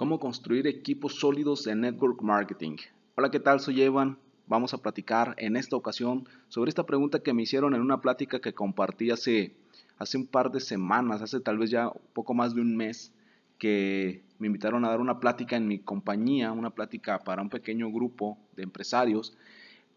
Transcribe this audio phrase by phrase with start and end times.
[0.00, 2.78] Cómo construir equipos sólidos de network marketing.
[3.16, 3.60] Hola, ¿qué tal?
[3.60, 4.16] Soy Evan.
[4.46, 8.40] Vamos a platicar en esta ocasión sobre esta pregunta que me hicieron en una plática
[8.40, 9.54] que compartí hace,
[9.98, 13.12] hace un par de semanas, hace tal vez ya poco más de un mes,
[13.58, 17.92] que me invitaron a dar una plática en mi compañía, una plática para un pequeño
[17.92, 19.36] grupo de empresarios.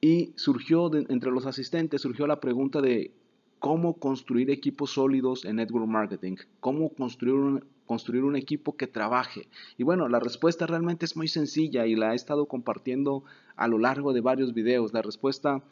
[0.00, 3.12] Y surgió entre los asistentes, surgió la pregunta de
[3.64, 9.48] cómo construir equipos sólidos en network marketing, cómo construir un, construir un equipo que trabaje.
[9.78, 13.24] Y bueno, la respuesta realmente es muy sencilla y la he estado compartiendo
[13.56, 14.92] a lo largo de varios videos.
[14.92, 15.62] La respuesta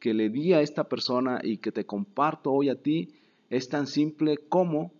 [0.00, 3.10] que le di a esta persona y que te comparto hoy a ti
[3.48, 4.90] es tan simple como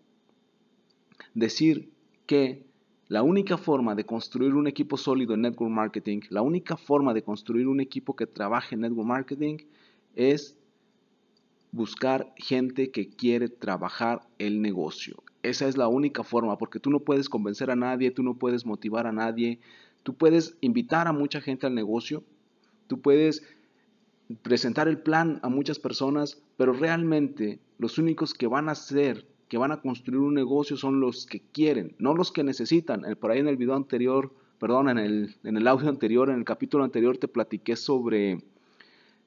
[1.34, 1.90] decir
[2.26, 2.64] que
[3.08, 7.22] la única forma de construir un equipo sólido en network marketing, la única forma de
[7.22, 9.56] construir un equipo que trabaje en network marketing
[10.14, 10.55] es
[11.76, 15.22] buscar gente que quiere trabajar el negocio.
[15.42, 18.66] Esa es la única forma, porque tú no puedes convencer a nadie, tú no puedes
[18.66, 19.60] motivar a nadie,
[20.02, 22.24] tú puedes invitar a mucha gente al negocio,
[22.88, 23.44] tú puedes
[24.42, 29.58] presentar el plan a muchas personas, pero realmente los únicos que van a hacer, que
[29.58, 33.02] van a construir un negocio son los que quieren, no los que necesitan.
[33.20, 36.44] Por ahí en el video anterior, perdón, en el, en el audio anterior, en el
[36.44, 38.38] capítulo anterior te platiqué sobre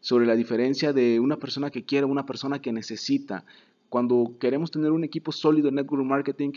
[0.02, 3.46] sobre la diferencia de una persona que quiere, una persona que necesita.
[3.90, 6.52] Cuando queremos tener un equipo sólido en network marketing,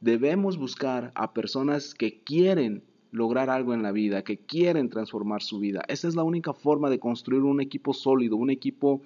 [0.00, 5.58] debemos buscar a personas que quieren lograr algo en la vida, que quieren transformar su
[5.58, 5.82] vida.
[5.88, 9.00] Esa es la única forma de construir un equipo sólido, un equipo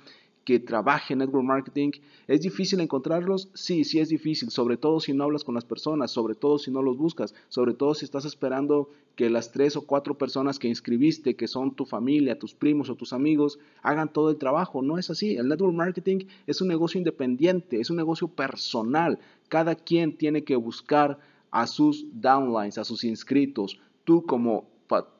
[0.44, 1.90] que trabaje en network marketing.
[2.26, 3.50] ¿Es difícil encontrarlos?
[3.54, 6.70] Sí, sí es difícil, sobre todo si no hablas con las personas, sobre todo si
[6.70, 10.68] no los buscas, sobre todo si estás esperando que las tres o cuatro personas que
[10.68, 14.82] inscribiste, que son tu familia, tus primos o tus amigos, hagan todo el trabajo.
[14.82, 15.36] No es así.
[15.36, 19.18] El network marketing es un negocio independiente, es un negocio personal.
[19.48, 21.18] Cada quien tiene que buscar
[21.50, 23.78] a sus downlines, a sus inscritos.
[24.04, 24.68] Tú como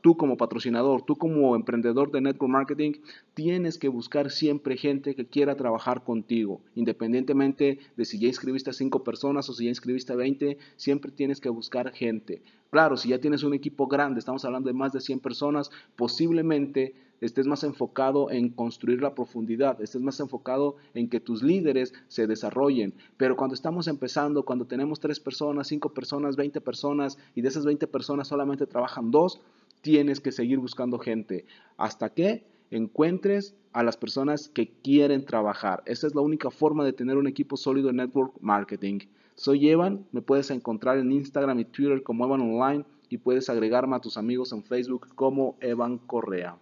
[0.00, 2.92] tú como patrocinador, tú como emprendedor de network marketing,
[3.34, 8.74] tienes que buscar siempre gente que quiera trabajar contigo, independientemente de si ya inscribiste a
[8.74, 12.42] 5 personas o si ya inscribiste a 20, siempre tienes que buscar gente.
[12.70, 16.94] Claro, si ya tienes un equipo grande, estamos hablando de más de 100 personas, posiblemente
[17.20, 22.26] estés más enfocado en construir la profundidad, estés más enfocado en que tus líderes se
[22.26, 22.94] desarrollen.
[23.16, 27.64] Pero cuando estamos empezando, cuando tenemos 3 personas, 5 personas, 20 personas y de esas
[27.64, 29.40] 20 personas solamente trabajan dos,
[29.80, 31.44] tienes que seguir buscando gente
[31.76, 35.82] hasta que encuentres a las personas que quieren trabajar.
[35.86, 39.00] Esa es la única forma de tener un equipo sólido en network marketing.
[39.34, 43.96] Soy Evan, me puedes encontrar en Instagram y Twitter como Evan Online y puedes agregarme
[43.96, 46.56] a tus amigos en Facebook como Evan Correa.